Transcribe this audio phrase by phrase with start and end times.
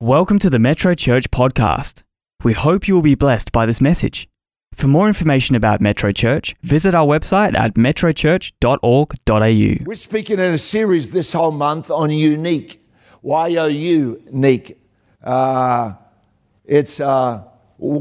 [0.00, 2.04] Welcome to the Metro Church podcast.
[2.44, 4.28] We hope you will be blessed by this message.
[4.72, 9.84] For more information about Metro Church, visit our website at metrochurch.org.au.
[9.84, 12.80] We're speaking in a series this whole month on unique.
[13.22, 14.78] Y O U, unique.
[15.20, 15.94] Uh,
[16.64, 17.48] it's a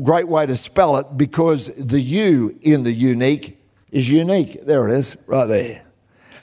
[0.04, 3.60] great way to spell it because the U in the unique
[3.90, 4.64] is unique.
[4.68, 5.84] There it is, right there.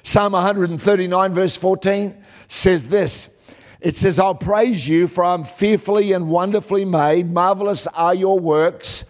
[0.02, 3.30] Psalm 139, verse 14 says this
[3.84, 7.30] It says, I'll praise you, for I'm fearfully and wonderfully made.
[7.30, 9.04] Marvelous are your works,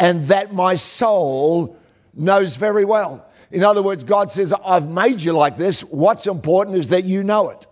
[0.00, 1.76] and that my soul
[2.14, 3.24] knows very well.
[3.52, 5.82] In other words, God says, I've made you like this.
[5.82, 7.68] What's important is that you know it.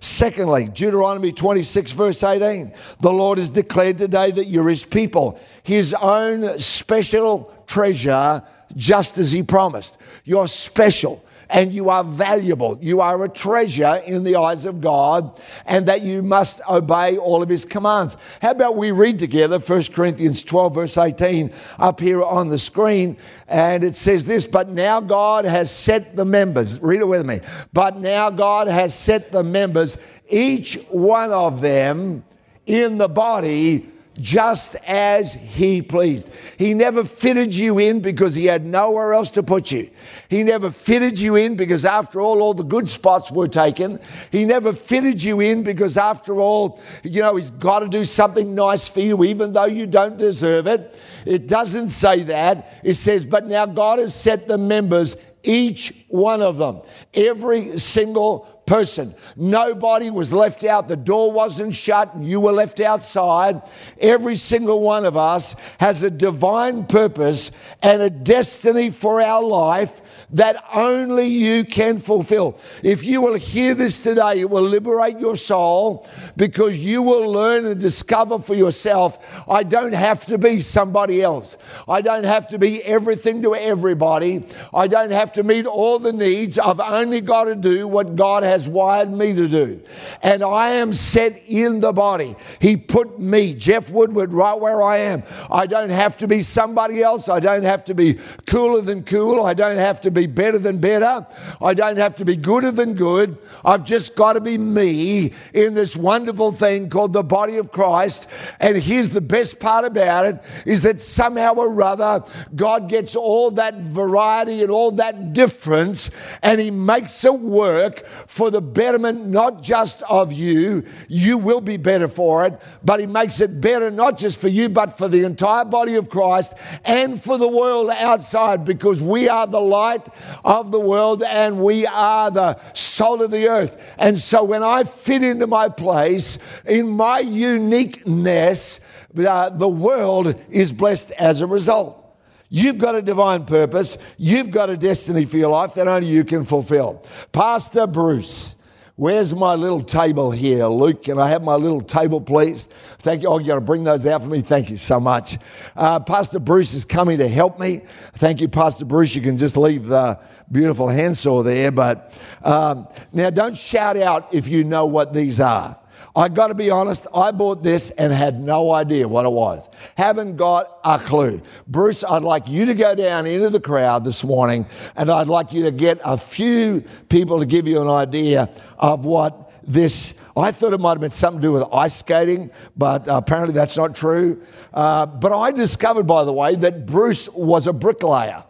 [0.00, 2.72] Secondly, Deuteronomy 26, verse 18.
[3.00, 8.42] The Lord has declared today that you're his people, his own special treasure,
[8.74, 9.98] just as he promised.
[10.24, 12.78] You're special and you are valuable.
[12.80, 17.42] You are a treasure in the eyes of God, and that you must obey all
[17.42, 18.16] of his commands.
[18.42, 23.16] How about we read together 1 Corinthians 12, verse 18, up here on the screen?
[23.48, 27.40] And it says this But now God has set the members, read it with me.
[27.72, 29.96] But now God has set the members,
[30.28, 32.24] each one of them
[32.66, 36.30] in the body just as he pleased.
[36.56, 39.90] He never fitted you in because he had nowhere else to put you.
[40.28, 44.00] He never fitted you in because after all, all the good spots were taken.
[44.30, 48.54] He never fitted you in because after all, you know, he's got to do something
[48.54, 50.98] nice for you even though you don't deserve it.
[51.26, 52.80] It doesn't say that.
[52.84, 56.80] It says, but now God has set the members each one of them,
[57.12, 59.14] every single person.
[59.36, 60.88] Nobody was left out.
[60.88, 63.62] The door wasn't shut and you were left outside.
[64.00, 67.50] Every single one of us has a divine purpose
[67.82, 72.58] and a destiny for our life that only you can fulfill.
[72.82, 77.66] If you will hear this today, it will liberate your soul because you will learn
[77.66, 81.56] and discover for yourself I don't have to be somebody else.
[81.88, 84.44] I don't have to be everything to everybody.
[84.72, 86.58] I don't have to meet all the needs.
[86.58, 89.80] I've only got to do what God has wired me to do.
[90.22, 92.34] And I am set in the body.
[92.60, 95.22] He put me, Geoff Woodward, right where I am.
[95.50, 97.28] I don't have to be somebody else.
[97.28, 99.44] I don't have to be cooler than cool.
[99.44, 101.26] I don't have to be better than better.
[101.60, 103.36] I don't have to be gooder than good.
[103.64, 108.26] I've just got to be me in this wonderful thing called the body of Christ.
[108.60, 113.50] And here's the best part about it is that somehow or other, God gets all
[113.52, 116.10] that variety and all that difference
[116.42, 120.84] and he makes it work for the betterment not just of you.
[121.08, 124.68] You will be better for it, but he makes it better not just for you,
[124.68, 126.54] but for the entire body of Christ
[126.84, 130.03] and for the world outside because we are the light
[130.44, 133.80] of the world and we are the salt of the earth.
[133.98, 138.80] And so when I fit into my place in my uniqueness,
[139.16, 142.00] uh, the world is blessed as a result.
[142.48, 143.98] You've got a divine purpose.
[144.16, 147.02] You've got a destiny for your life that only you can fulfill.
[147.32, 148.53] Pastor Bruce,
[148.96, 150.66] where's my little table here?
[150.66, 152.68] Luke, can I have my little table, please?
[152.98, 153.28] Thank you.
[153.28, 154.40] Oh, you got to bring those out for me.
[154.40, 155.38] Thank you so much.
[155.76, 157.82] Uh, Pastor Bruce is coming to help me.
[158.14, 159.14] Thank you, Pastor Bruce.
[159.14, 160.18] You can just leave the
[160.50, 161.70] beautiful handsaw there.
[161.72, 165.78] But um, now don't shout out if you know what these are.
[166.16, 169.68] I got to be honest, I bought this and had no idea what it was.
[169.96, 171.42] Haven't got a clue.
[171.66, 175.52] Bruce, I'd like you to go down into the crowd this morning and I'd like
[175.52, 178.48] you to get a few people to give you an idea
[178.78, 180.14] of what this.
[180.36, 183.76] I thought it might have been something to do with ice skating, but apparently that's
[183.76, 184.40] not true.
[184.72, 188.44] Uh, but I discovered, by the way, that Bruce was a bricklayer.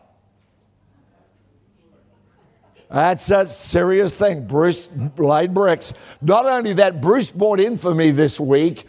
[2.94, 4.46] That's a serious thing.
[4.46, 4.88] Bruce
[5.18, 5.94] laid bricks.
[6.22, 8.86] Not only that, Bruce bought in for me this week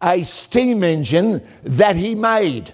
[0.00, 2.72] a steam engine that he made.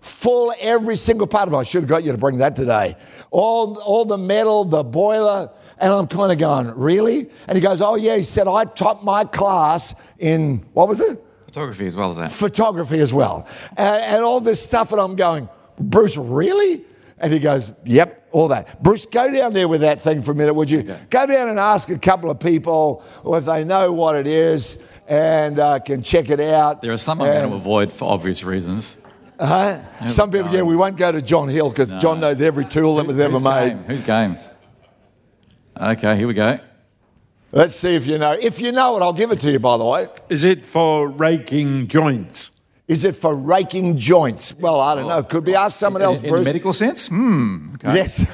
[0.00, 1.56] Full every single part of it.
[1.58, 2.96] I should have got you to bring that today.
[3.30, 5.52] All, all the metal, the boiler.
[5.78, 7.30] And I'm kind of going, really?
[7.46, 8.16] And he goes, oh, yeah.
[8.16, 11.24] He said, I taught my class in, what was it?
[11.46, 12.32] Photography as well as that.
[12.32, 13.46] Photography as well.
[13.76, 14.90] And, and all this stuff.
[14.90, 15.48] And I'm going,
[15.78, 16.84] Bruce, really?
[17.20, 18.82] And he goes, Yep, all that.
[18.82, 20.80] Bruce, go down there with that thing for a minute, would you?
[20.80, 20.98] Okay.
[21.10, 24.78] Go down and ask a couple of people or if they know what it is
[25.08, 26.82] and uh, can check it out.
[26.82, 28.98] There are some I'm going to avoid for obvious reasons.
[29.38, 30.08] Uh-huh.
[30.08, 33.06] Some people, yeah, we won't go to John Hill because John knows every tool that
[33.06, 33.68] was ever Who's made.
[33.68, 33.84] Game?
[33.84, 34.38] Who's game?
[35.80, 36.58] Okay, here we go.
[37.52, 38.32] Let's see if you know.
[38.32, 40.08] If you know it, I'll give it to you, by the way.
[40.28, 42.50] Is it for raking joints?
[42.88, 44.54] Is it for raking joints?
[44.54, 45.22] Well, I don't know.
[45.22, 46.40] Could be asked someone else, In, in Bruce.
[46.40, 47.08] the medical sense?
[47.08, 47.72] Hmm.
[47.74, 47.94] Okay.
[47.96, 48.24] Yes.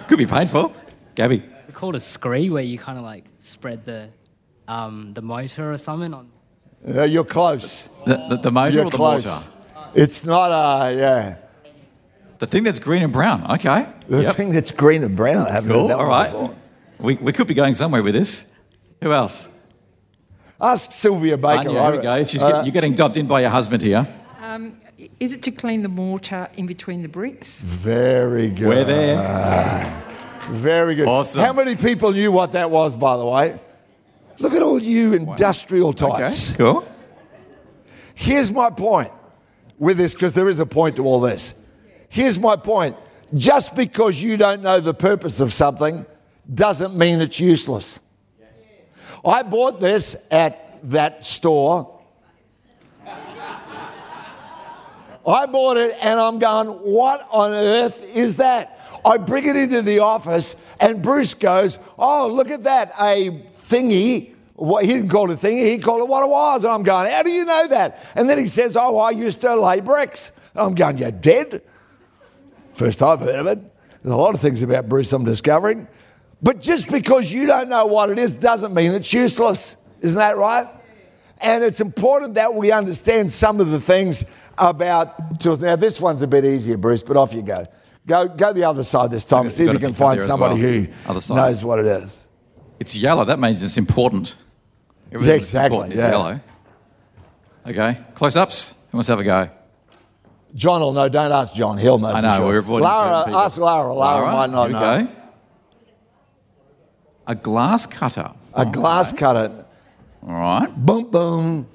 [0.08, 0.72] Could be painful.
[1.16, 1.36] Gabby.
[1.38, 4.08] Is it called a scree where you kind of like spread the
[4.68, 6.12] um, the motor or something.
[6.14, 6.28] On
[6.88, 7.88] Uh, you're close.
[8.04, 9.24] The, the, the motor You're or the close.
[9.26, 9.46] motor?
[9.94, 11.36] It's not a, yeah.
[12.38, 13.50] The thing that's green and brown.
[13.52, 13.86] Okay.
[14.08, 14.34] The Yep.
[14.36, 15.46] thing that's green and brown.
[15.46, 15.82] I haven't Cool.
[15.82, 16.32] heard that All one right.
[16.32, 16.54] before.
[16.98, 18.44] We, we could be going somewhere with this.
[19.02, 19.48] Who else?
[20.60, 21.68] Ask Sylvia Baker.
[21.68, 22.24] Anya, I- here we go.
[22.24, 24.06] She's uh, get, you're getting dubbed in by your husband here.
[24.42, 24.76] Um,
[25.20, 27.60] is it to clean the mortar in between the bricks?
[27.62, 28.68] Very good.
[28.68, 30.02] We're there.
[30.48, 31.08] Very good.
[31.08, 31.42] Awesome.
[31.42, 33.60] How many people knew what that was, by the way?
[34.38, 36.06] Look at all you industrial Okay.
[36.06, 36.54] types.
[36.56, 36.86] Cool.
[38.14, 39.12] Here's my point
[39.78, 41.54] with this, because there is a point to all this.
[42.08, 42.96] Here's my point.
[43.34, 46.06] Just because you don't know the purpose of something
[46.52, 47.98] doesn't mean it's useless.
[49.26, 51.92] I bought this at that store.
[55.26, 58.80] I bought it and I'm going, what on earth is that?
[59.04, 64.34] I bring it into the office and Bruce goes, oh, look at that, a thingy.
[64.54, 66.64] What he didn't call it a thingy, he called it what it was.
[66.64, 68.04] And I'm going, how do you know that?
[68.14, 70.30] And then he says, oh, I used to lay bricks.
[70.54, 71.62] And I'm going, you're dead?
[72.74, 73.58] First I've heard of it.
[74.02, 75.88] There's a lot of things about Bruce I'm discovering.
[76.46, 79.76] But just because you don't know what it is doesn't mean it's useless.
[80.00, 80.68] Isn't that right?
[81.38, 84.24] And it's important that we understand some of the things
[84.56, 85.60] about tools.
[85.60, 87.64] Now, this one's a bit easier, Bruce, but off you go.
[88.06, 89.42] Go, go the other side this time.
[89.42, 91.20] You've See if you can find somebody well.
[91.20, 92.28] who knows what it is.
[92.78, 93.24] It's yellow.
[93.24, 94.36] That means it's important.
[95.10, 96.10] Everything Yeah, exactly, important yeah.
[96.10, 96.40] yellow.
[97.66, 97.98] Okay.
[98.14, 98.76] Close ups.
[98.92, 99.50] Who wants to have a go?
[100.54, 101.08] John will know.
[101.08, 101.76] Don't ask John.
[101.76, 102.12] He'll know.
[102.12, 102.36] I know.
[102.36, 102.46] sure.
[102.46, 103.92] We're avoiding Lara, ask Lara.
[103.92, 105.04] Lara, might not know.
[105.06, 105.25] go.
[107.26, 108.32] A glass cutter.
[108.54, 109.64] A oh, glass cutter.
[110.26, 110.68] All right.
[110.74, 111.68] Boom, boom.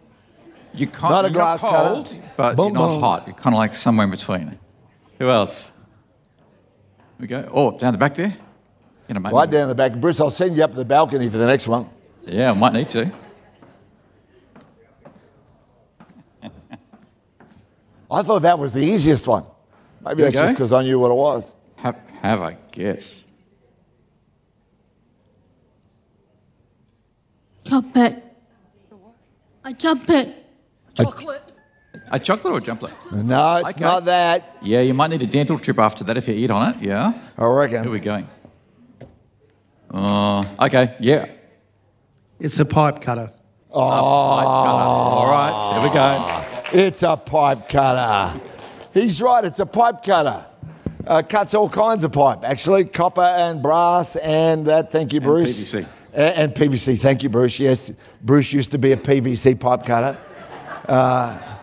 [0.74, 1.89] You can't, Not a you're glass not cutter.
[1.89, 3.00] cold, but Boom, you're not boom.
[3.01, 3.27] hot.
[3.27, 4.57] You're kind of like somewhere in between.
[5.19, 5.74] Who else?
[6.38, 7.50] Here we go.
[7.51, 8.33] Oh, down the back there.
[9.07, 9.94] You know, Right down the back.
[9.94, 11.89] Bruce, I'll send you up to the balcony for the next one.
[12.25, 13.12] Yeah, I might need to.
[18.09, 19.45] I thought that was the easiest one.
[20.03, 21.56] Maybe that's just because I knew what it was.
[21.77, 23.25] Have, have a guess.
[27.71, 28.21] Trumpet.
[29.63, 30.35] A trumpet.
[32.12, 32.91] A chocolate or a jumplet?
[33.13, 33.85] No, it's Okay.
[33.85, 34.57] not that.
[34.62, 36.81] Yeah, you might need a dental trip after that if you eat on it.
[36.81, 37.13] Yeah.
[37.38, 37.83] I reckon.
[37.85, 38.27] Who are we going?
[39.89, 41.27] Uh, okay, yeah.
[42.41, 43.29] It's a pipe cutter.
[43.71, 46.85] Oh, all right, here we go.
[46.85, 48.38] It's a pipe cutter.
[48.94, 50.45] He's right, it's a pipe cutter.
[51.07, 54.91] Uh, cuts all kinds of pipe, actually, copper and brass and that.
[54.91, 55.57] Thank you, Bruce.
[55.57, 55.88] PVC.
[56.13, 56.99] A- and PVC.
[56.99, 57.59] Thank you, Bruce.
[57.59, 57.91] Yes,
[58.21, 60.17] Bruce used to be a PVC pipe cutter.
[60.87, 61.57] Uh,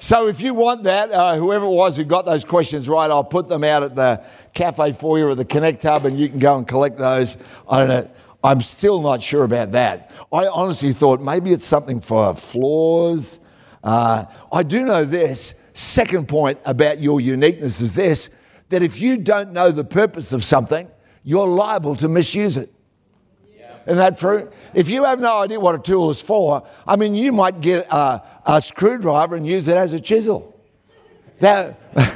[0.00, 3.24] so if you want that, uh, whoever it was who got those questions right, I'll
[3.24, 4.22] put them out at the
[4.54, 7.36] cafe foyer or the Connect Hub, and you can go and collect those.
[7.68, 8.10] I don't know.
[8.44, 10.12] I'm still not sure about that.
[10.32, 13.40] I honestly thought maybe it's something for floors.
[13.82, 15.54] Uh, I do know this.
[15.74, 18.30] Second point about your uniqueness is this:
[18.68, 20.88] that if you don't know the purpose of something,
[21.24, 22.72] you're liable to misuse it.
[23.88, 24.50] Isn't that true?
[24.74, 27.90] If you have no idea what a tool is for, I mean, you might get
[27.90, 30.54] a, a screwdriver and use it as a chisel.
[31.40, 31.80] That.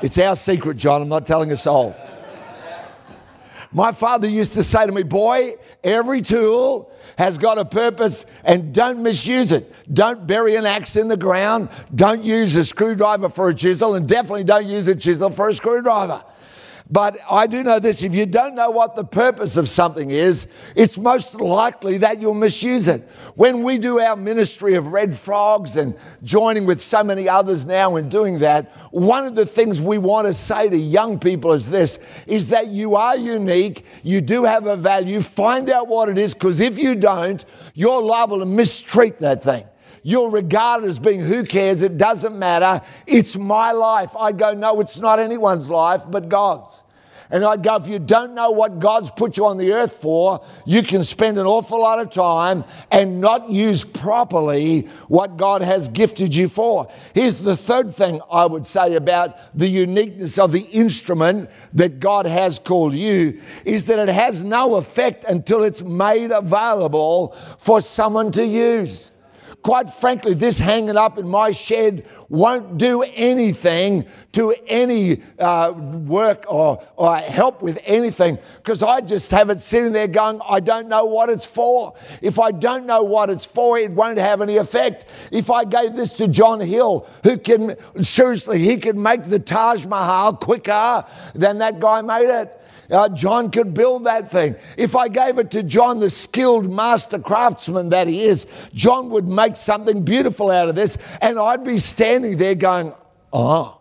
[0.00, 1.02] it's our secret, John.
[1.02, 1.96] I'm not telling a soul.
[3.72, 8.72] My father used to say to me, Boy, every tool has got a purpose and
[8.72, 9.74] don't misuse it.
[9.92, 11.68] Don't bury an axe in the ground.
[11.92, 15.54] Don't use a screwdriver for a chisel and definitely don't use a chisel for a
[15.54, 16.22] screwdriver.
[16.94, 20.46] But I do know this if you don't know what the purpose of something is,
[20.76, 23.02] it's most likely that you'll misuse it.
[23.34, 27.96] When we do our ministry of red frogs and joining with so many others now
[27.96, 31.68] in doing that, one of the things we want to say to young people is
[31.68, 31.98] this
[32.28, 36.32] is that you are unique, you do have a value, find out what it is,
[36.32, 39.64] because if you don't, you're liable to mistreat that thing.
[40.04, 44.14] You're regarded as being who cares, it doesn't matter, it's my life.
[44.14, 46.83] I go, no, it's not anyone's life but God's.
[47.34, 50.40] And I'd go, if you don't know what God's put you on the earth for,
[50.64, 52.62] you can spend an awful lot of time
[52.92, 56.86] and not use properly what God has gifted you for.
[57.12, 62.26] Here's the third thing I would say about the uniqueness of the instrument that God
[62.26, 68.30] has called you is that it has no effect until it's made available for someone
[68.30, 69.10] to use.
[69.64, 76.44] Quite frankly, this hanging up in my shed won't do anything to any uh, work
[76.52, 80.88] or, or help with anything because I just have it sitting there going, I don't
[80.88, 81.94] know what it's for.
[82.20, 85.06] If I don't know what it's for, it won't have any effect.
[85.32, 89.86] If I gave this to John Hill, who can, seriously, he could make the Taj
[89.86, 92.60] Mahal quicker than that guy made it.
[92.94, 94.54] Uh, John could build that thing.
[94.76, 99.26] If I gave it to John, the skilled master craftsman that he is, John would
[99.26, 102.92] make something beautiful out of this, and I'd be standing there going,
[103.32, 103.80] oh.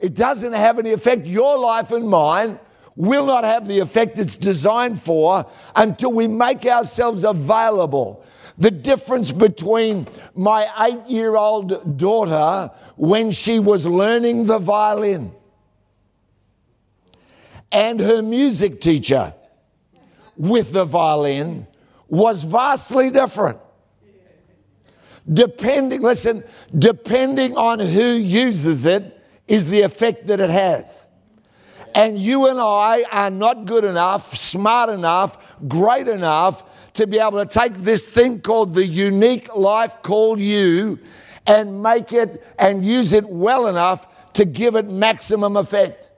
[0.00, 1.26] It doesn't have any effect.
[1.26, 2.58] Your life and mine
[2.94, 8.24] will not have the effect it's designed for until we make ourselves available.
[8.58, 15.32] The difference between my eight year old daughter when she was learning the violin
[17.72, 19.34] and her music teacher
[20.36, 21.66] with the violin
[22.08, 23.58] was vastly different.
[25.32, 26.44] Depending, listen,
[26.76, 31.08] depending on who uses it, is the effect that it has.
[31.94, 36.64] And you and I are not good enough, smart enough, great enough
[36.94, 40.98] to be able to take this thing called the unique life called you
[41.46, 46.11] and make it and use it well enough to give it maximum effect.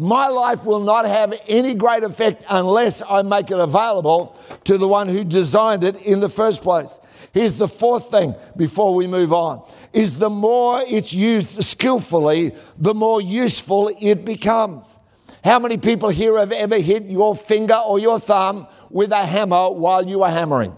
[0.00, 4.88] My life will not have any great effect unless I make it available to the
[4.88, 6.98] one who designed it in the first place.
[7.34, 12.94] Here's the fourth thing before we move on is the more it's used skillfully, the
[12.94, 14.98] more useful it becomes.
[15.44, 19.68] How many people here have ever hit your finger or your thumb with a hammer
[19.68, 20.74] while you were hammering?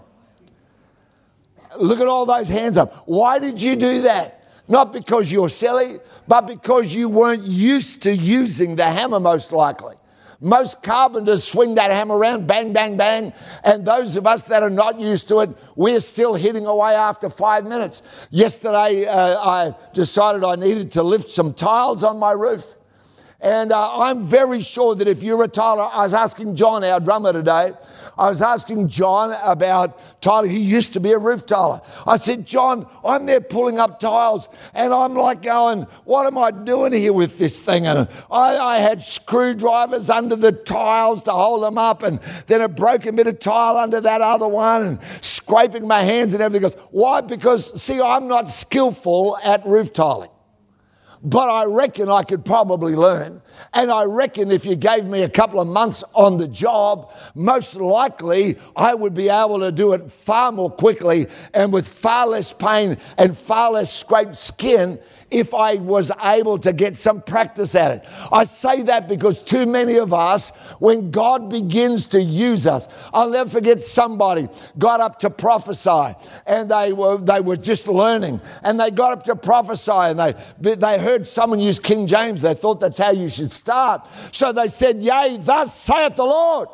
[1.79, 2.93] Look at all those hands up.
[3.05, 4.42] Why did you do that?
[4.67, 9.95] Not because you're silly, but because you weren't used to using the hammer, most likely.
[10.39, 13.31] Most carpenters swing that hammer around, bang, bang, bang.
[13.63, 17.29] And those of us that are not used to it, we're still hitting away after
[17.29, 18.03] five minutes.
[18.29, 22.75] Yesterday, uh, I decided I needed to lift some tiles on my roof.
[23.39, 26.99] And uh, I'm very sure that if you're a tiler, I was asking John, our
[26.99, 27.71] drummer today,
[28.17, 30.47] I was asking John about Tyler.
[30.47, 31.81] He used to be a roof tiler.
[32.05, 36.51] I said, John, I'm there pulling up tiles, and I'm like going, What am I
[36.51, 37.87] doing here with this thing?
[37.87, 42.69] And I, I had screwdrivers under the tiles to hold them up, and then a
[42.69, 46.75] broken bit of tile under that other one, and scraping my hands and everything else.
[46.91, 47.21] Why?
[47.21, 50.29] Because, see, I'm not skillful at roof tiling
[51.23, 53.41] but I reckon I could probably learn.
[53.73, 57.77] And I reckon if you gave me a couple of months on the job, most
[57.77, 62.51] likely I would be able to do it far more quickly and with far less
[62.51, 64.99] pain and far less scraped skin
[65.33, 68.05] if I was able to get some practice at it.
[68.31, 73.29] I say that because too many of us, when God begins to use us, I'll
[73.29, 74.47] never forget somebody
[74.77, 79.23] got up to prophesy and they were, they were just learning and they got up
[79.25, 82.41] to prophesy and they, they heard someone use King James.
[82.43, 84.07] They thought that's how you should start.
[84.31, 86.69] So they said, Yea, thus saith the Lord,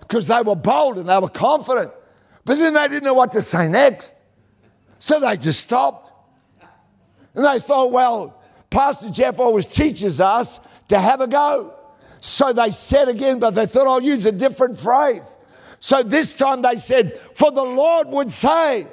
[0.00, 1.90] because they were bold and they were confident.
[2.44, 4.16] But then they didn't know what to say next.
[4.98, 6.11] So they just stopped.
[7.34, 11.74] And they thought, well, Pastor Geoff always teaches us to have a go.
[12.20, 15.36] So they said again, but they thought I'll use a different phrase.
[15.80, 18.86] So this time they said, for the Lord would say,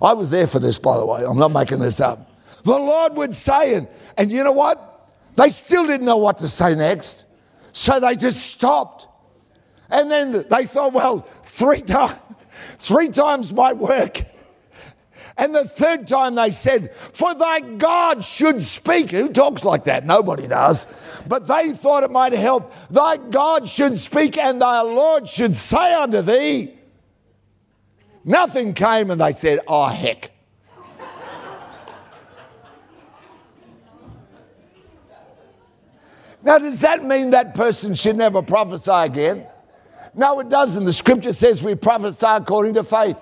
[0.00, 1.24] I was there for this, by the way.
[1.24, 2.30] I'm not making this up.
[2.64, 5.10] The Lord would say, and, and you know what?
[5.36, 7.24] They still didn't know what to say next.
[7.72, 9.06] So they just stopped.
[9.88, 11.82] And then they thought, well, three
[12.78, 14.22] three times might work.
[15.38, 19.12] And the third time they said, For thy God should speak.
[19.12, 20.04] Who talks like that?
[20.04, 20.84] Nobody does.
[21.28, 22.72] But they thought it might help.
[22.90, 26.74] Thy God should speak, and thy Lord should say unto thee.
[28.24, 30.32] Nothing came, and they said, Oh, heck.
[36.42, 39.46] now, does that mean that person should never prophesy again?
[40.14, 40.84] No, it doesn't.
[40.84, 43.18] The scripture says we prophesy according to faith.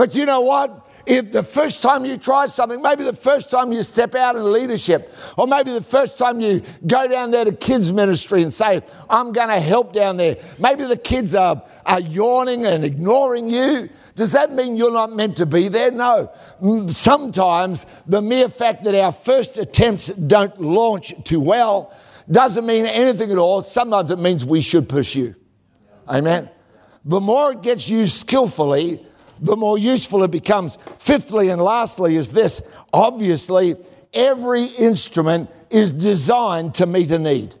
[0.00, 0.88] But you know what?
[1.04, 4.50] If the first time you try something, maybe the first time you step out in
[4.50, 8.80] leadership, or maybe the first time you go down there to kids' ministry and say,
[9.10, 13.90] I'm going to help down there, maybe the kids are, are yawning and ignoring you.
[14.16, 15.90] Does that mean you're not meant to be there?
[15.90, 16.32] No.
[16.88, 21.94] Sometimes the mere fact that our first attempts don't launch too well
[22.30, 23.62] doesn't mean anything at all.
[23.62, 25.34] Sometimes it means we should pursue.
[26.08, 26.48] Amen.
[27.04, 29.04] The more it gets used skillfully,
[29.40, 30.78] the more useful it becomes.
[30.98, 33.76] Fifthly and lastly, is this obviously,
[34.12, 37.54] every instrument is designed to meet a need.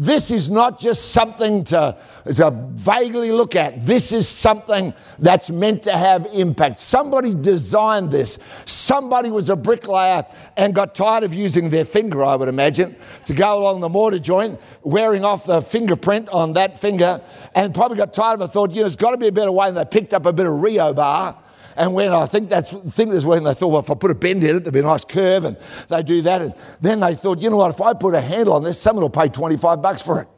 [0.00, 3.84] This is not just something to, to vaguely look at.
[3.84, 6.80] This is something that's meant to have impact.
[6.80, 8.38] Somebody designed this.
[8.64, 10.24] Somebody was a bricklayer
[10.56, 14.18] and got tired of using their finger, I would imagine, to go along the mortar
[14.18, 17.20] joint, wearing off the fingerprint on that finger,
[17.54, 19.52] and probably got tired of it, thought, you know, there's got to be a better
[19.52, 19.68] way.
[19.68, 21.36] And they picked up a bit of Rehobar
[21.80, 24.14] And when I think that's think that's when they thought, well, if I put a
[24.14, 25.56] bend in it, there'd be a nice curve, and
[25.88, 26.42] they do that.
[26.42, 29.00] And then they thought, you know what, if I put a handle on this, someone
[29.00, 30.28] will pay 25 bucks for it.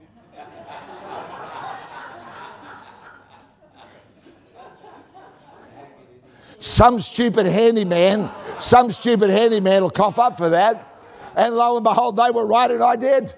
[6.61, 8.31] some stupid handyman,
[8.61, 10.97] some stupid handyman will cough up for that.
[11.35, 13.35] And lo and behold, they were right and I did.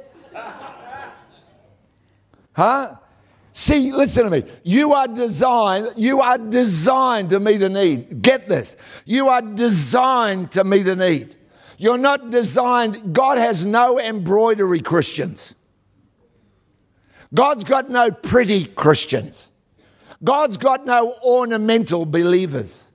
[2.53, 2.97] Huh?
[3.57, 4.43] See, listen to me.
[4.65, 8.21] You are designed, you are designed to meet a need.
[8.21, 8.77] Get this.
[9.05, 11.37] You are designed to meet a need.
[11.79, 15.55] You're not designed, God has no embroidery Christians.
[17.33, 19.51] God's got no pretty Christians.
[20.23, 22.91] God's got no ornamental believers.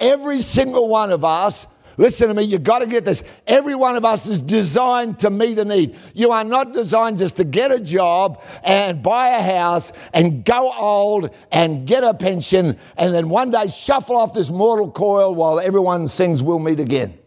[0.00, 3.22] Every single one of us Listen to me, you've got to get this.
[3.46, 5.96] Every one of us is designed to meet a need.
[6.14, 10.72] You are not designed just to get a job and buy a house and go
[10.72, 15.60] old and get a pension and then one day shuffle off this mortal coil while
[15.60, 17.18] everyone sings, We'll Meet Again.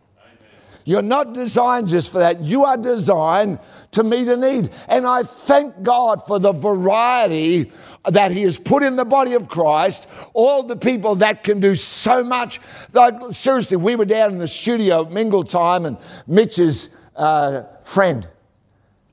[0.85, 2.41] You're not designed just for that.
[2.41, 3.57] You are designed
[3.91, 4.69] to meet a need.
[4.87, 7.71] And I thank God for the variety
[8.09, 11.75] that He has put in the body of Christ, all the people that can do
[11.75, 12.59] so much.
[12.93, 15.97] Like, seriously, we were down in the studio Mingle Time, and
[16.27, 18.27] Mitch's uh, friend,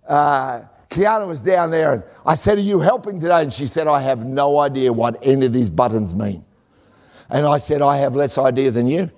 [0.07, 3.43] uh, Kiana, was down there, and I said, Are you helping today?
[3.43, 6.45] And she said, I have no idea what any of these buttons mean.
[7.31, 9.11] And I said, I have less idea than you.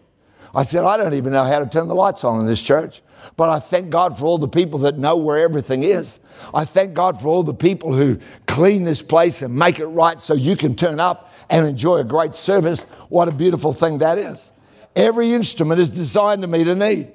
[0.55, 3.03] I said, I don't even know how to turn the lights on in this church.
[3.37, 6.21] But I thank God for all the people that know where everything is.
[6.53, 10.21] I thank God for all the people who clean this place and make it right
[10.21, 12.85] so you can turn up and enjoy a great service.
[13.09, 14.53] What a beautiful thing that is.
[14.97, 17.13] Every instrument is designed to meet a need.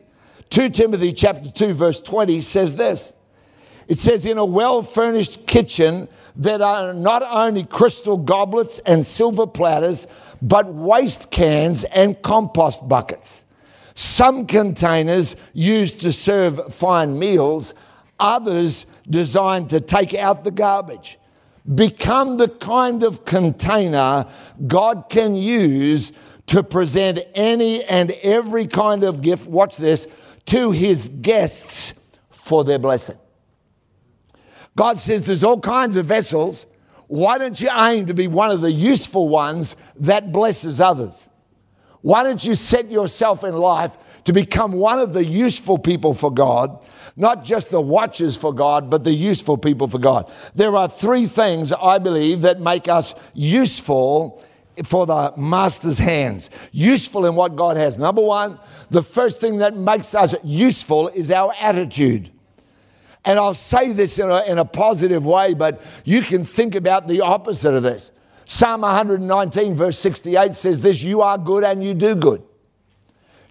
[0.50, 3.14] 2 Timothy chapter 2 verse 20 says this.
[3.88, 10.08] It says in a well-furnished kitchen that are not only crystal goblets and silver platters,
[10.42, 13.46] but waste cans and compost buckets.
[14.00, 17.74] Some containers used to serve fine meals,
[18.18, 21.20] others designed to take out the garbage.
[21.76, 24.26] Become the kind of container
[24.66, 26.14] God can use
[26.46, 30.08] to present any and every kind of gift, watch this,
[30.46, 31.94] to his guests
[32.30, 33.18] for their blessing.
[34.78, 36.68] God says there's all kinds of vessels.
[37.08, 41.29] Why don't you aim to be one of the useful ones that blesses others?
[42.02, 46.32] Why don't you set yourself in life to become one of the useful people for
[46.32, 46.86] God
[47.20, 50.32] not just the watchers for God, but the useful people for God.
[50.56, 54.42] There are three things I believe that make us useful
[54.86, 57.98] for the master's hands, useful in what God has.
[58.00, 58.58] Number one,
[58.90, 62.32] the first thing that makes us useful is our attitude.
[63.26, 67.10] And I'll say this in a, in a positive way, but you can think about
[67.10, 68.12] the opposite of this.
[68.52, 72.42] Psalm 119, verse 68 says this You are good and you do good.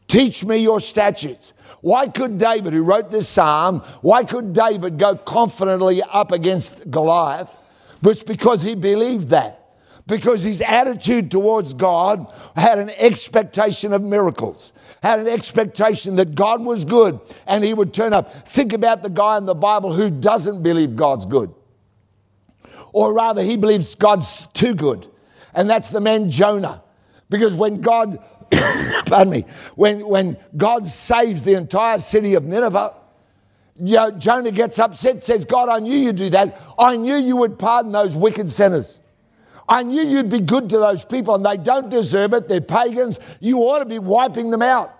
[0.09, 1.53] Teach me your statutes.
[1.83, 7.49] Why could David, who wrote this psalm, why could David go confidently up against Goliath?
[8.03, 9.77] But It's because he believed that.
[10.09, 16.65] Because his attitude towards God had an expectation of miracles, had an expectation that God
[16.65, 18.49] was good and he would turn up.
[18.49, 21.55] Think about the guy in the Bible who doesn't believe God's good.
[22.99, 25.07] Or rather, he believes God's too good.
[25.55, 26.83] And that's the man Jonah.
[27.31, 28.19] Because when God
[29.07, 29.45] pardon me,
[29.77, 32.95] when, when God saves the entire city of Nineveh,
[33.81, 36.61] you know, Jonah gets upset, says, God, I knew you'd do that.
[36.77, 38.99] I knew you would pardon those wicked sinners.
[39.69, 42.49] I knew you'd be good to those people, and they don't deserve it.
[42.49, 43.21] They're pagans.
[43.39, 44.93] You ought to be wiping them out.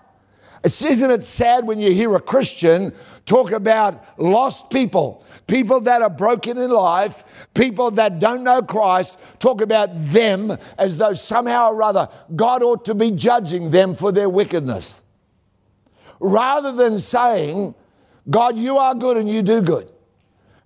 [0.63, 2.93] It's, isn't it sad when you hear a Christian
[3.25, 9.17] talk about lost people, people that are broken in life, people that don't know Christ,
[9.39, 14.11] talk about them as though somehow or other God ought to be judging them for
[14.11, 15.01] their wickedness.
[16.19, 17.73] Rather than saying,
[18.29, 19.91] God, you are good and you do good.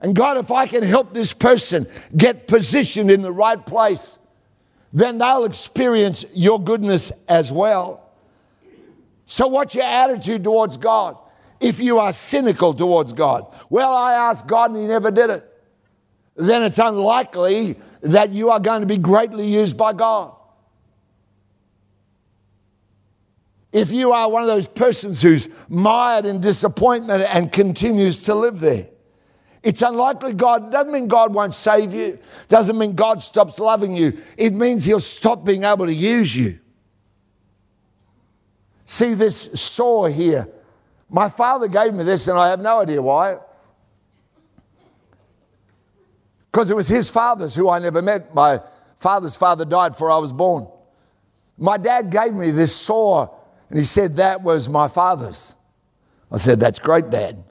[0.01, 4.19] And God, if I can help this person get positioned in the right place,
[4.91, 8.11] then they'll experience your goodness as well.
[9.25, 11.17] So, what's your attitude towards God?
[11.63, 15.49] If you are cynical towards God, well, I asked God and He never did it,
[16.35, 20.35] then it's unlikely that you are going to be greatly used by God.
[23.71, 28.59] If you are one of those persons who's mired in disappointment and continues to live
[28.59, 28.89] there,
[29.63, 34.21] it's unlikely God doesn't mean God won't save you, doesn't mean God stops loving you.
[34.35, 36.59] It means He'll stop being able to use you.
[38.85, 40.49] See this saw here.
[41.13, 43.37] My father gave me this, and I have no idea why.
[46.51, 48.35] Because it was his father's who I never met.
[48.35, 48.61] My
[48.97, 50.67] father's father died before I was born.
[51.57, 53.29] My dad gave me this saw
[53.73, 55.55] and he said that was my father's.
[56.31, 57.43] I said, That's great, Dad.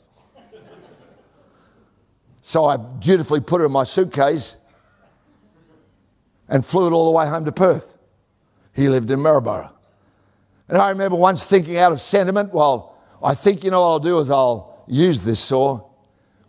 [2.40, 4.56] so I dutifully put it in my suitcase
[6.48, 7.98] and flew it all the way home to Perth.
[8.72, 9.72] He lived in Maryborough.
[10.68, 12.91] And I remember once thinking out of sentiment, well,
[13.22, 15.88] I think you know what I'll do is I'll use this saw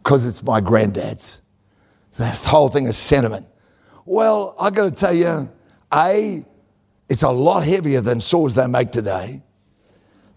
[0.02, 1.42] because it's my granddad's.
[2.18, 3.48] That whole thing is sentiment.
[4.06, 5.50] Well, I got to tell you,
[5.94, 6.44] A,
[7.10, 9.44] it's a lot heavier than saws they make today.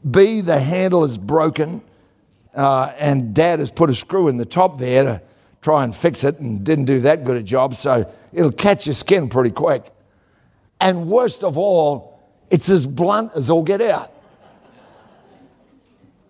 [0.08, 1.82] B, the handle is broken,
[2.54, 5.22] uh, and Dad has put a screw in the top there to
[5.62, 8.94] try and fix it and didn't do that good a job, so it'll catch your
[8.94, 9.90] skin pretty quick.
[10.80, 12.20] And worst of all,
[12.50, 14.12] it's as blunt as all get out.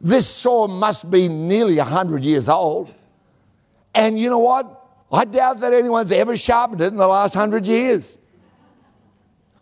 [0.01, 2.93] This saw must be nearly 100 years old.
[3.95, 4.85] And you know what?
[5.11, 8.19] I doubt that anyone's ever sharpened it in the last 100 years.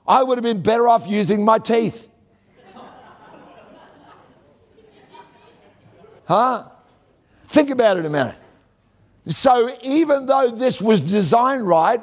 [0.07, 2.09] I would have been better off using my teeth.
[6.27, 6.65] Huh?
[7.47, 8.39] Think about it a minute.
[9.27, 12.03] So, even though this was designed right,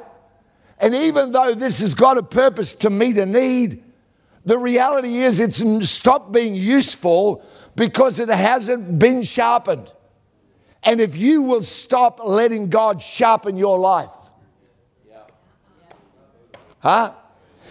[0.78, 3.82] and even though this has got a purpose to meet a need,
[4.44, 9.92] the reality is it's stopped being useful because it hasn't been sharpened.
[10.82, 14.10] And if you will stop letting God sharpen your life,
[16.80, 17.14] huh?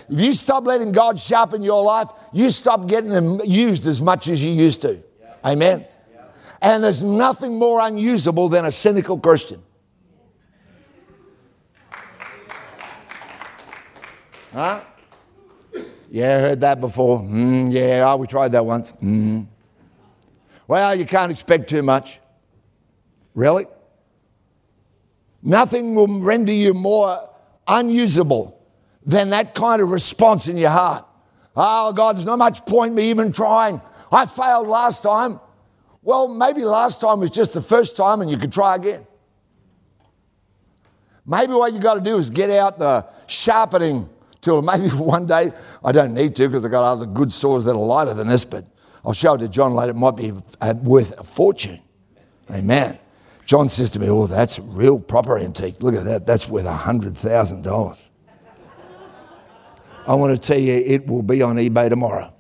[0.09, 4.43] If you stop letting God sharpen your life, you stop getting used as much as
[4.43, 5.01] you used to.
[5.45, 5.85] Amen.
[6.61, 9.63] And there's nothing more unusable than a cynical Christian.
[14.53, 14.81] Huh?
[16.09, 17.21] Yeah, I heard that before.
[17.21, 18.91] Mm, yeah, oh, we tried that once.
[18.93, 19.47] Mm.
[20.71, 22.21] Well, you can't expect too much.
[23.35, 23.65] Really?
[25.43, 27.29] Nothing will render you more
[27.67, 28.57] unusable
[29.05, 31.05] than that kind of response in your heart.
[31.57, 33.81] Oh, God, there's not much point me even trying.
[34.13, 35.41] I failed last time.
[36.03, 39.05] Well, maybe last time was just the first time and you could try again.
[41.25, 44.07] Maybe what you got to do is get out the sharpening
[44.39, 44.61] tool.
[44.61, 45.51] Maybe one day,
[45.83, 48.45] I don't need to because I've got other good saws that are lighter than this,
[48.45, 48.63] but
[49.03, 49.91] I'll show it to John later.
[49.91, 51.79] It might be uh, worth a fortune.
[52.51, 52.99] Amen.
[53.45, 55.81] John says to me, Oh, that's real proper antique.
[55.81, 56.25] Look at that.
[56.25, 58.09] That's worth $100,000.
[60.07, 62.33] I want to tell you, it will be on eBay tomorrow.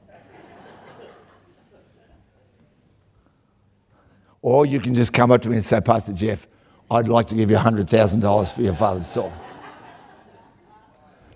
[4.41, 6.47] Or you can just come up to me and say, Pastor Geoff,
[6.89, 9.31] I'd like to give you $100,000 for your father's soul.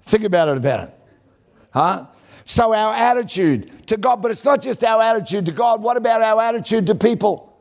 [0.02, 1.00] Think about it about it.
[1.72, 2.06] Huh?
[2.46, 5.82] So our attitude to God, but it's not just our attitude to God.
[5.82, 7.52] What about our attitude to people?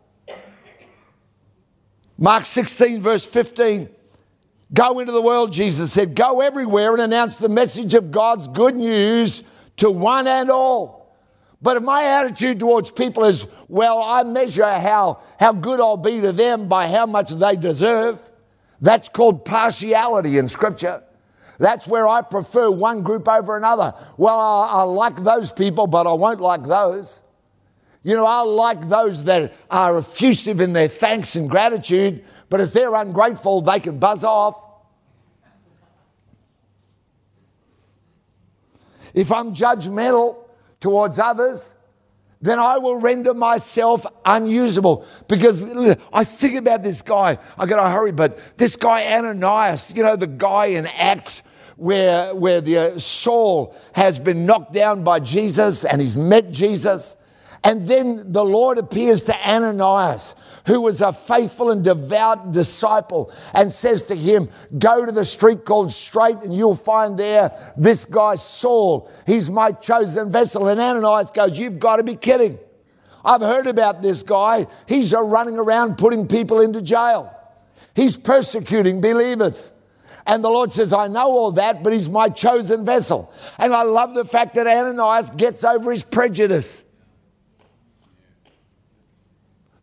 [2.18, 3.88] Mark 16, verse 15.
[4.72, 6.14] Go into the world, Jesus said.
[6.14, 9.42] Go everywhere and announce the message of God's good news
[9.76, 11.16] to one and all.
[11.62, 16.20] But if my attitude towards people is, well, I measure how, how good I'll be
[16.20, 18.20] to them by how much they deserve,
[18.82, 21.02] that's called partiality in Scripture.
[21.58, 23.94] That's where I prefer one group over another.
[24.16, 27.20] Well, I, I like those people, but I won't like those.
[28.02, 32.72] You know, I like those that are effusive in their thanks and gratitude, but if
[32.72, 34.60] they're ungrateful, they can buzz off.
[39.14, 40.44] If I'm judgmental,
[40.84, 41.76] towards others,
[42.44, 45.06] then I will render myself unusable.
[45.28, 45.64] Because
[46.12, 50.14] I think about this guy, I got to hurry, but this guy Ananias, you know,
[50.14, 51.42] the guy in Acts
[51.76, 57.16] where, where the uh, Saul has been knocked down by Jesus and he's met Jesus.
[57.64, 60.34] And then the Lord appears to Ananias,
[60.66, 65.64] who was a faithful and devout disciple, and says to him, Go to the street
[65.64, 69.10] called Straight, and you'll find there this guy Saul.
[69.26, 70.68] He's my chosen vessel.
[70.68, 72.58] And Ananias goes, You've got to be kidding.
[73.24, 74.66] I've heard about this guy.
[74.86, 77.34] He's a running around putting people into jail,
[77.94, 79.72] he's persecuting believers.
[80.26, 83.30] And the Lord says, I know all that, but he's my chosen vessel.
[83.58, 86.82] And I love the fact that Ananias gets over his prejudice.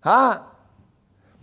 [0.02, 0.42] Huh?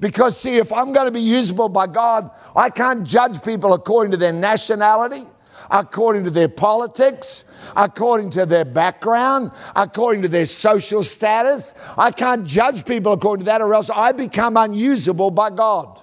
[0.01, 4.12] Because, see, if I'm going to be usable by God, I can't judge people according
[4.12, 5.25] to their nationality,
[5.71, 7.44] according to their politics,
[7.77, 11.75] according to their background, according to their social status.
[11.97, 16.01] I can't judge people according to that, or else I become unusable by God.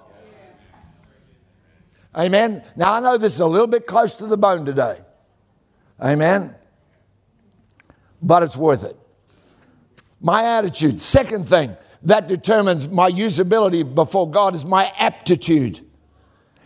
[2.13, 2.63] Amen.
[2.75, 4.99] Now, I know this is a little bit close to the bone today.
[6.01, 6.55] Amen.
[8.21, 8.97] But it's worth it.
[10.21, 11.01] My attitude.
[11.01, 15.81] Second thing, that determines my usability before God is my aptitude.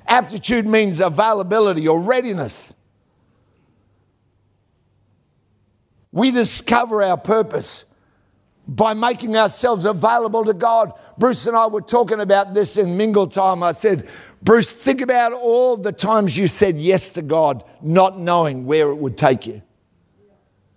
[0.08, 2.74] Aptitude means availability or readiness.
[6.12, 7.86] We discover our purpose
[8.68, 10.94] by making ourselves available to God.
[11.18, 13.64] Bruce and I were talking about this in mingle time.
[13.64, 14.08] I said,
[14.42, 18.96] Bruce, think about all the times you said yes to God, not knowing where it
[18.96, 19.62] would take you.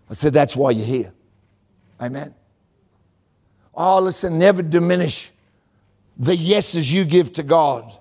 [0.09, 1.13] I said, that's why you're here.
[2.01, 2.35] Amen.
[3.75, 5.31] Oh, listen, never diminish
[6.17, 7.93] the yeses you give to God.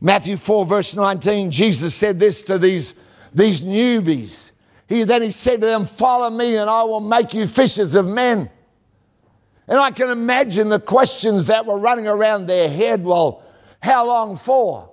[0.00, 2.94] Matthew 4, verse 19, Jesus said this to these,
[3.32, 4.52] these newbies.
[4.88, 8.06] He, then he said to them, Follow me, and I will make you fishers of
[8.06, 8.50] men.
[9.66, 13.02] And I can imagine the questions that were running around their head.
[13.02, 13.42] Well,
[13.82, 14.90] how long for?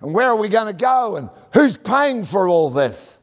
[0.00, 1.16] And where are we going to go?
[1.16, 3.18] And who's paying for all this?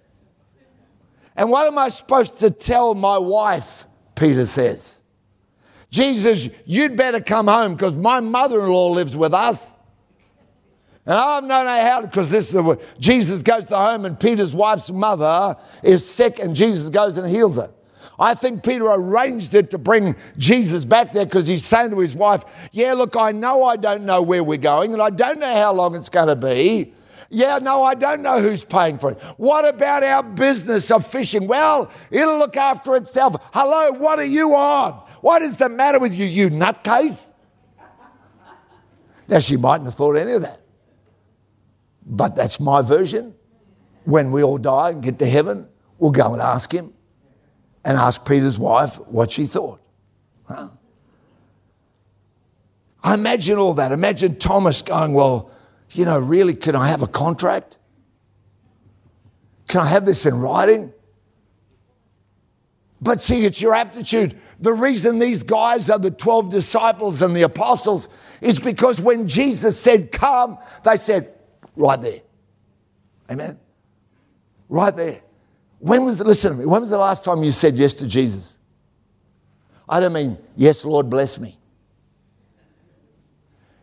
[1.35, 3.85] And what am I supposed to tell my wife?
[4.15, 4.96] Peter says.
[5.89, 9.73] Jesus, you'd better come home because my mother in law lives with us.
[11.05, 14.53] And I don't know how, because this is the, Jesus goes to home and Peter's
[14.53, 17.71] wife's mother is sick and Jesus goes and heals her.
[18.19, 22.15] I think Peter arranged it to bring Jesus back there because he's saying to his
[22.15, 25.53] wife, Yeah, look, I know I don't know where we're going and I don't know
[25.53, 26.93] how long it's going to be.
[27.29, 29.21] Yeah, no, I don't know who's paying for it.
[29.37, 31.47] What about our business of fishing?
[31.47, 33.35] Well, it'll look after itself.
[33.53, 34.93] Hello, what are you on?
[35.21, 37.33] What is the matter with you, you nutcase?
[39.27, 40.61] Now, she mightn't have thought any of that.
[42.05, 43.35] But that's my version.
[44.05, 46.93] When we all die and get to heaven, we'll go and ask him
[47.83, 49.81] and ask Peter's wife what she thought.
[50.47, 50.69] Huh?
[53.03, 53.91] I imagine all that.
[53.91, 55.51] Imagine Thomas going, Well,
[55.91, 57.77] you know, really, can I have a contract?
[59.67, 60.93] Can I have this in writing?
[63.01, 64.39] But see, it's your aptitude.
[64.59, 68.09] The reason these guys are the 12 disciples and the apostles
[68.41, 71.33] is because when Jesus said, Come, they said,
[71.75, 72.21] Right there.
[73.29, 73.59] Amen.
[74.67, 75.21] Right there.
[75.79, 78.57] When was, listen to me, when was the last time you said yes to Jesus?
[79.87, 81.57] I don't mean, yes, Lord, bless me.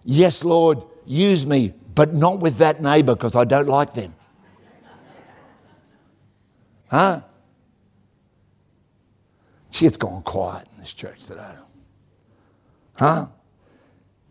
[0.04, 4.14] Yes, Lord, use me, but not with that neighbor because I don't like them.
[6.90, 7.22] Huh?
[9.80, 11.54] It's gone quiet in this church today.
[12.94, 13.26] Huh?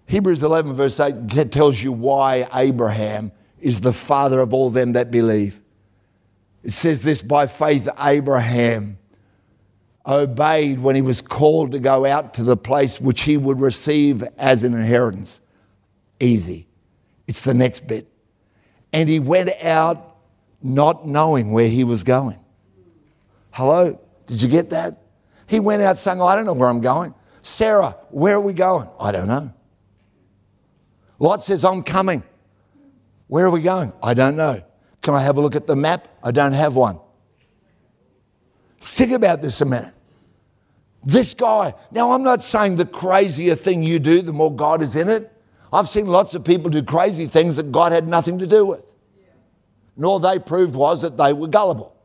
[0.08, 5.12] Hebrews 11, verse 8 tells you why Abraham is the father of all them that
[5.12, 5.62] believe.
[6.64, 8.98] It says this by faith, Abraham
[10.06, 14.24] obeyed when he was called to go out to the place which he would receive
[14.38, 15.42] as an inheritance.
[16.20, 16.68] Easy.
[17.34, 18.08] It's the next bit.
[18.94, 20.18] And he went out
[20.62, 22.38] not knowing where he was going.
[23.50, 24.00] Hello?
[24.28, 25.02] Did you get that?
[25.48, 27.16] He went out saying, oh, I don't know where I'm going.
[27.42, 28.88] Sarah, where are we going?
[29.00, 29.52] I don't know.
[31.18, 32.22] Lot says, I'm coming.
[33.26, 33.94] Where are we going?
[34.04, 34.64] I don't know.
[35.02, 36.08] Can I have a look at the map?
[36.24, 37.00] I don't have one.
[38.80, 39.96] Think about this a minute.
[41.04, 44.96] This guy, now I'm not saying the crazier thing you do, the more God is
[44.96, 45.32] in it.
[45.74, 48.86] I've seen lots of people do crazy things that God had nothing to do with.
[49.96, 51.96] And all they proved was that they were gullible.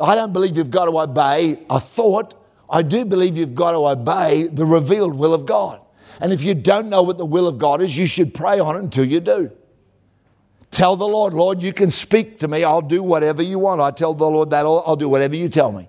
[0.00, 2.34] I don't believe you've got to obey a thought.
[2.68, 5.80] I do believe you've got to obey the revealed will of God.
[6.20, 8.76] And if you don't know what the will of God is, you should pray on
[8.76, 9.50] it until you do.
[10.70, 12.64] Tell the Lord, Lord, you can speak to me.
[12.64, 13.80] I'll do whatever you want.
[13.80, 15.88] I tell the Lord that I'll, I'll do whatever you tell me.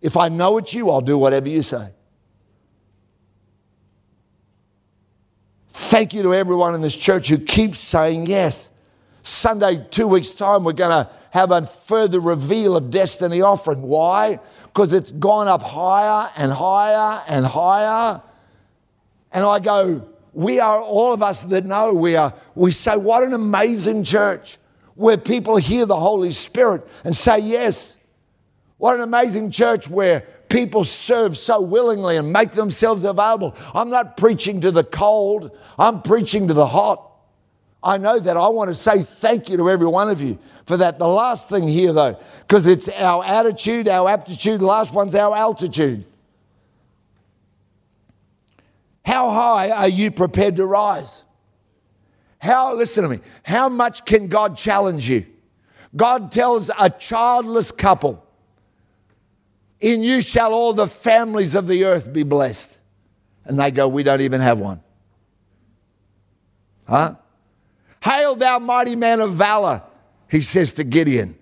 [0.00, 1.90] If I know it's you, I'll do whatever you say.
[5.72, 8.70] Thank you to everyone in this church who keeps saying yes.
[9.22, 13.80] Sunday, two weeks' time, we're going to have a further reveal of destiny offering.
[13.80, 14.38] Why?
[14.64, 18.20] Because it's gone up higher and higher and higher.
[19.32, 23.22] And I go, we are all of us that know we are we say what
[23.22, 24.58] an amazing church
[24.94, 27.96] where people hear the holy spirit and say yes
[28.78, 33.56] what an amazing church where people serve so willingly and make themselves available.
[33.74, 35.56] I'm not preaching to the cold.
[35.78, 37.08] I'm preaching to the hot.
[37.82, 38.36] I know that.
[38.36, 40.98] I want to say thank you to every one of you for that.
[40.98, 45.34] The last thing here though because it's our attitude our aptitude the last one's our
[45.34, 46.04] altitude.
[49.04, 51.24] How high are you prepared to rise?
[52.38, 55.26] How, listen to me, how much can God challenge you?
[55.94, 58.21] God tells a childless couple,
[59.82, 62.78] In you shall all the families of the earth be blessed.
[63.44, 64.80] And they go, We don't even have one.
[66.88, 67.16] Huh?
[68.02, 69.82] Hail, thou mighty man of valor,
[70.30, 71.36] he says to Gideon,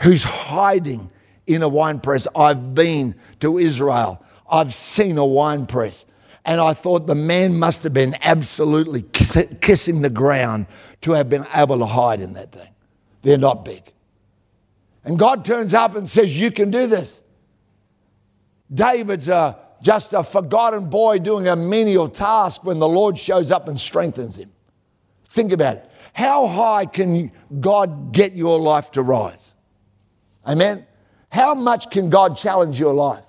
[0.00, 1.10] who's hiding
[1.46, 2.26] in a winepress.
[2.34, 6.06] I've been to Israel, I've seen a winepress.
[6.46, 10.66] And I thought the man must have been absolutely kiss- kissing the ground
[11.00, 12.68] to have been able to hide in that thing.
[13.22, 13.92] They're not big.
[15.04, 17.22] And God turns up and says, You can do this.
[18.72, 23.68] David's a, just a forgotten boy doing a menial task when the Lord shows up
[23.68, 24.50] and strengthens him.
[25.24, 25.90] Think about it.
[26.12, 29.52] How high can God get your life to rise?
[30.46, 30.86] Amen.
[31.30, 33.24] How much can God challenge your life?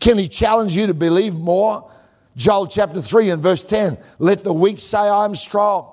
[0.00, 1.90] Can He challenge you to believe more?
[2.36, 5.89] Joel chapter 3 and verse 10 let the weak say, I'm strong.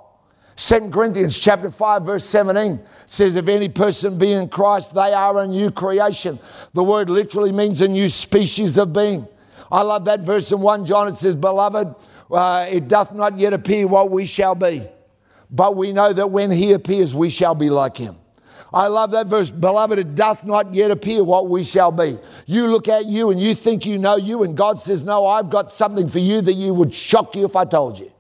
[0.57, 5.39] 2 Corinthians chapter 5 verse 17 says if any person be in Christ they are
[5.39, 6.39] a new creation.
[6.73, 9.27] The word literally means a new species of being.
[9.71, 11.95] I love that verse in 1 John it says beloved
[12.31, 14.87] uh, it doth not yet appear what we shall be
[15.51, 18.17] but we know that when he appears we shall be like him.
[18.73, 19.49] I love that verse.
[19.49, 22.19] Beloved, it doth not yet appear what we shall be.
[22.45, 25.49] You look at you and you think you know you, and God says, No, I've
[25.49, 28.11] got something for you that you would shock you if I told you.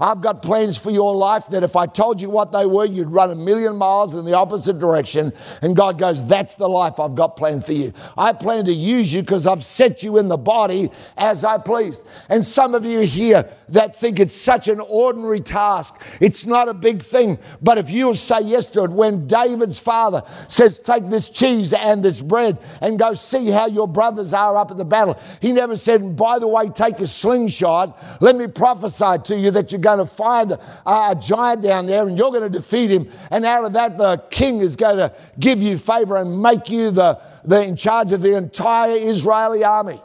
[0.00, 3.10] I've got plans for your life that if I told you what they were, you'd
[3.10, 5.32] run a million miles in the opposite direction.
[5.60, 7.92] And God goes, That's the life I've got planned for you.
[8.16, 12.04] I plan to use you because I've set you in the body as I please.
[12.28, 16.74] And some of you here that think it's such an ordinary task, it's not a
[16.74, 17.38] big thing.
[17.60, 22.04] But if you'll say yes to it, when David's father says, Take this cheese and
[22.04, 25.74] this bread and go see how your brothers are up at the battle, he never
[25.74, 27.98] said, By the way, take a slingshot.
[28.20, 32.06] Let me prophesy to you that you're going to find a, a giant down there
[32.06, 33.08] and you're going to defeat him.
[33.30, 36.90] And out of that, the king is going to give you favor and make you
[36.90, 40.00] the, the in charge of the entire Israeli army.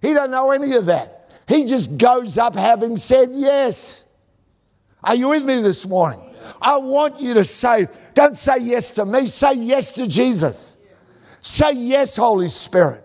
[0.00, 1.30] He don't know any of that.
[1.46, 4.04] He just goes up having said yes.
[5.04, 6.20] Are you with me this morning?
[6.60, 10.76] I want you to say, don't say yes to me, say yes to Jesus.
[11.40, 13.04] Say yes, Holy Spirit.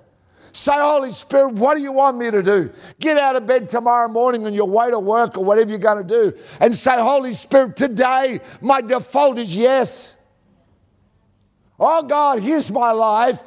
[0.58, 2.72] Say, Holy Spirit, what do you want me to do?
[3.00, 6.02] Get out of bed tomorrow morning on your way to work or whatever you're going
[6.02, 10.17] to do and say, Holy Spirit, today my default is yes.
[11.80, 13.39] Oh God, here's my life.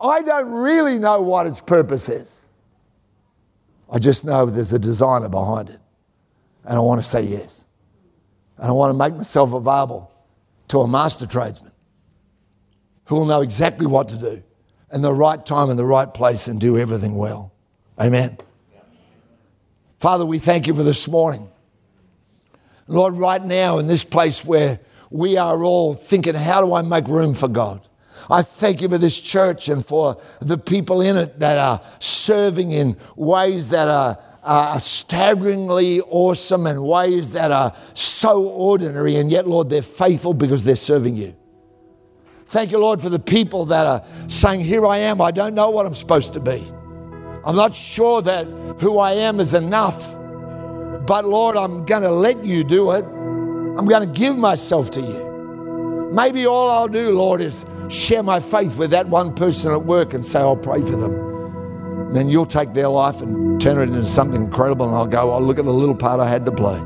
[0.00, 2.44] I don't really know what its purpose is.
[3.88, 5.78] I just know there's a designer behind it.
[6.64, 7.66] And I want to say yes.
[8.56, 10.12] And I want to make myself available
[10.66, 11.70] to a master tradesman
[13.04, 14.42] who will know exactly what to do
[14.92, 17.52] and the right time and the right place and do everything well.
[17.98, 18.36] Amen.
[19.98, 21.48] Father, we thank you for this morning.
[22.86, 27.06] Lord, right now in this place where we are all thinking, how do I make
[27.08, 27.88] room for God?
[28.30, 32.72] I thank you for this church and for the people in it that are serving
[32.72, 39.46] in ways that are, are staggeringly awesome and ways that are so ordinary, and yet,
[39.46, 41.34] Lord, they're faithful because they're serving you.
[42.46, 45.70] Thank you, Lord, for the people that are saying, Here I am, I don't know
[45.70, 46.70] what I'm supposed to be.
[47.44, 48.46] I'm not sure that
[48.80, 50.14] who I am is enough,
[51.06, 53.04] but Lord, I'm going to let you do it.
[53.04, 56.10] I'm going to give myself to you.
[56.12, 60.14] Maybe all I'll do, Lord, is share my faith with that one person at work
[60.14, 61.32] and say, I'll pray for them.
[62.06, 65.32] And then you'll take their life and turn it into something incredible, and I'll go,
[65.32, 66.80] Oh, look at the little part I had to play.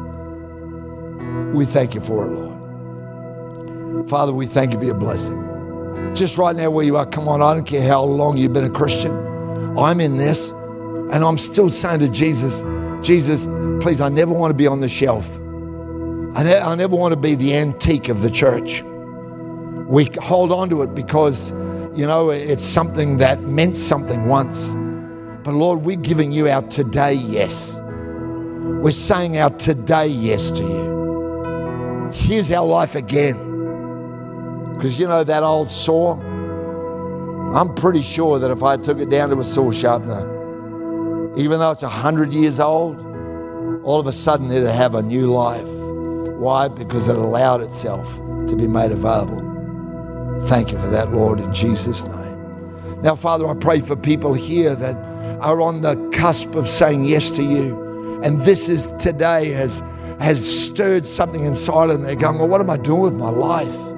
[1.53, 2.56] We thank you for it, Lord.
[4.09, 5.47] Father, we thank you for your blessing
[6.17, 8.65] just right now where you are, come on, I don't care how long you've been
[8.65, 9.13] a Christian.
[9.79, 12.63] I'm in this, and I'm still saying to Jesus,
[13.07, 13.45] Jesus,
[13.83, 15.37] please, I never want to be on the shelf.
[15.37, 18.83] I, ne- I never want to be the antique of the church.
[18.83, 21.53] We hold on to it because,
[21.95, 24.75] you know, it's something that meant something once.
[25.45, 27.79] But Lord, we're giving you our today yes.
[27.79, 32.11] We're saying our today yes to you.
[32.13, 33.46] Here's our life again.
[34.77, 36.21] Because you know that old saw?
[37.55, 40.35] I'm pretty sure that if I took it down to a saw sharpener,
[41.39, 43.01] even though it's 100 years old,
[43.85, 45.69] all of a sudden it'd have a new life.
[46.39, 46.69] Why?
[46.69, 48.17] Because it allowed itself
[48.49, 49.41] to be made available.
[50.47, 53.01] Thank you for that, Lord, in Jesus' name.
[53.01, 54.97] Now, Father, I pray for people here that
[55.41, 58.21] are on the cusp of saying yes to you.
[58.23, 59.81] And this is today has,
[60.21, 62.03] has stirred something inside them.
[62.03, 63.96] They're going, Well, what am I doing with my life?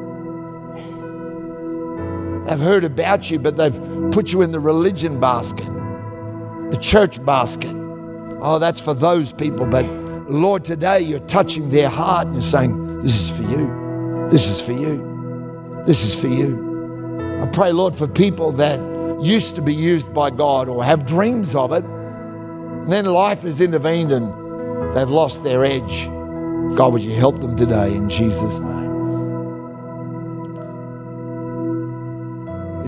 [2.49, 5.67] They've heard about you, but they've put you in the religion basket,
[6.71, 7.77] the church basket.
[8.40, 9.67] Oh, that's for those people.
[9.67, 9.85] But
[10.31, 14.29] Lord, today you're touching their heart and you're saying, This is for you.
[14.31, 15.83] This is for you.
[15.85, 17.38] This is for you.
[17.42, 18.81] I pray, Lord, for people that
[19.23, 23.61] used to be used by God or have dreams of it, and then life has
[23.61, 24.33] intervened and
[24.96, 26.07] they've lost their edge.
[26.77, 28.98] God, would you help them today in Jesus' name?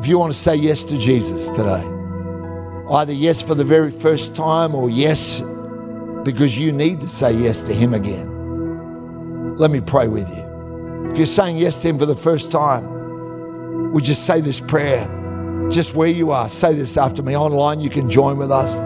[0.01, 1.85] If you want to say yes to Jesus today,
[2.91, 5.43] either yes for the very first time or yes
[6.25, 11.11] because you need to say yes to Him again, let me pray with you.
[11.11, 15.07] If you're saying yes to Him for the first time, would you say this prayer
[15.71, 16.49] just where you are?
[16.49, 17.37] Say this after me.
[17.37, 18.77] Online, you can join with us.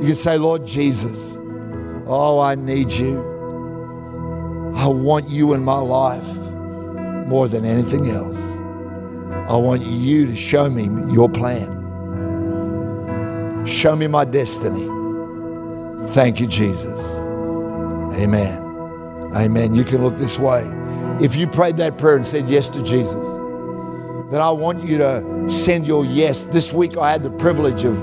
[0.00, 1.36] You can say, Lord Jesus,
[2.06, 3.18] oh, I need you.
[4.76, 6.32] I want you in my life
[7.26, 8.56] more than anything else.
[9.48, 11.84] I want you to show me your plan.
[13.64, 14.88] Show me my destiny.
[16.08, 17.00] Thank you, Jesus.
[18.20, 18.60] Amen.
[19.36, 19.74] Amen.
[19.74, 20.64] You can look this way.
[21.20, 23.24] If you prayed that prayer and said yes to Jesus,
[24.32, 26.46] then I want you to send your yes.
[26.46, 28.02] This week I had the privilege of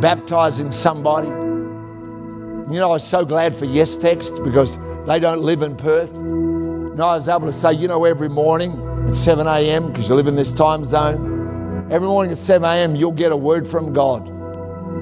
[0.00, 1.28] baptizing somebody.
[1.28, 4.76] You know, I was so glad for Yes Text because
[5.06, 6.14] they don't live in Perth.
[6.16, 10.14] And I was able to say, you know, every morning at 7 a.m., because you
[10.14, 13.92] live in this time zone, every morning at 7 a.m., you'll get a word from
[13.92, 14.28] God.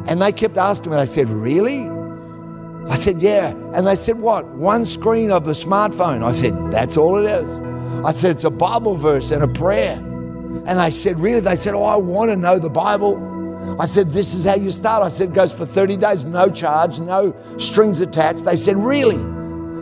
[0.09, 1.89] And they kept asking me, they said, Really?
[2.89, 3.51] I said, Yeah.
[3.75, 4.47] And they said, What?
[4.47, 6.25] One screen of the smartphone.
[6.25, 7.59] I said, That's all it is.
[8.05, 9.97] I said, It's a Bible verse and a prayer.
[9.97, 11.41] And they said, Really?
[11.41, 13.25] They said, Oh, I want to know the Bible.
[13.79, 15.03] I said, This is how you start.
[15.03, 18.45] I said, It goes for 30 days, no charge, no strings attached.
[18.45, 19.38] They said, Really?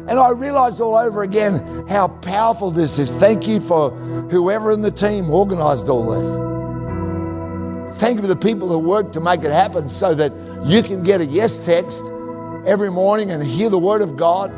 [0.08, 3.12] And I realized all over again how powerful this is.
[3.12, 3.90] Thank you for
[4.30, 7.98] whoever in the team organized all this.
[7.98, 10.32] Thank you for the people who worked to make it happen so that
[10.64, 12.04] you can get a yes text
[12.66, 14.50] every morning and hear the word of God,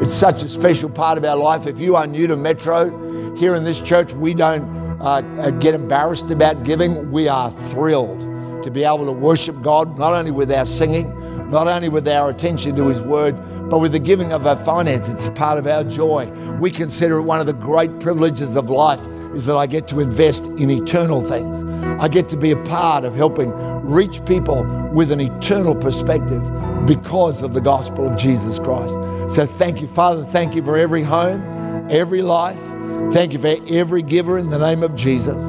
[0.00, 1.68] It's such a special part of our life.
[1.68, 6.32] If you are new to Metro, here in this church, we don't uh, get embarrassed
[6.32, 7.12] about giving.
[7.12, 8.20] We are thrilled
[8.64, 11.08] to be able to worship God, not only with our singing,
[11.48, 13.36] not only with our attention to His Word,
[13.70, 15.14] but with the giving of our finances.
[15.14, 16.28] It's a part of our joy.
[16.58, 20.00] We consider it one of the great privileges of life is that I get to
[20.00, 21.62] invest in eternal things.
[22.00, 23.50] I get to be a part of helping
[23.82, 26.42] reach people with an eternal perspective
[26.86, 28.94] because of the gospel of Jesus Christ.
[29.34, 30.24] So thank you, Father.
[30.24, 32.60] Thank you for every home, every life.
[33.12, 35.42] Thank you for every giver in the name of Jesus.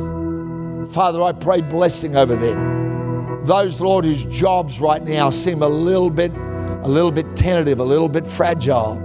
[0.94, 3.44] Father, I pray blessing over them.
[3.46, 7.84] Those, Lord, whose jobs right now seem a little bit, a little bit tentative, a
[7.84, 8.96] little bit fragile,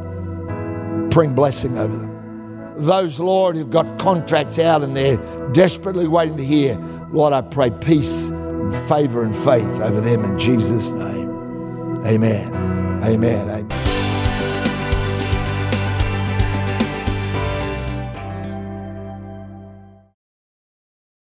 [1.11, 2.20] bring blessing over them.
[2.81, 5.19] Those, Lord, who've got contracts out and they're
[5.53, 6.77] desperately waiting to hear,
[7.13, 11.31] Lord, I pray peace and favor and faith over them in Jesus' name.
[12.07, 12.55] Amen.
[13.05, 13.51] Amen.
[13.51, 13.80] Amen.